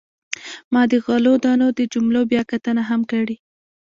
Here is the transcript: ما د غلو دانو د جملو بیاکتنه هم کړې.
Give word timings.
ما 0.73 0.81
د 0.91 0.93
غلو 1.05 1.33
دانو 1.43 1.67
د 1.77 1.81
جملو 1.93 2.21
بیاکتنه 2.31 2.81
هم 2.89 3.01
کړې. 3.11 3.35